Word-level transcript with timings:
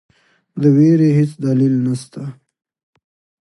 د 0.61 0.63
وېرې 0.75 1.09
هیڅ 1.17 1.31
دلیل 1.45 1.75
نسته. 1.85 2.23